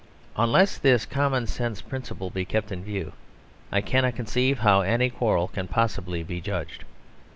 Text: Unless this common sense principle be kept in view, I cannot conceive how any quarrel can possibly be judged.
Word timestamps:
Unless 0.35 0.79
this 0.79 1.05
common 1.05 1.45
sense 1.45 1.79
principle 1.83 2.31
be 2.31 2.43
kept 2.43 2.71
in 2.71 2.83
view, 2.83 3.13
I 3.71 3.81
cannot 3.81 4.15
conceive 4.15 4.57
how 4.57 4.81
any 4.81 5.11
quarrel 5.11 5.47
can 5.47 5.67
possibly 5.67 6.23
be 6.23 6.41
judged. 6.41 6.85